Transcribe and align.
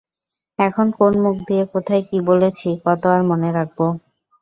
এখন 0.59 0.87
কোন 0.97 1.13
মুখ 1.23 1.35
দিয়ে 1.47 1.63
কোথায় 1.73 2.03
কী 2.09 2.17
বলেছি 2.29 2.69
কত 2.85 3.03
আর 3.13 3.21
মনে 3.29 3.49
রাখবো। 3.57 3.85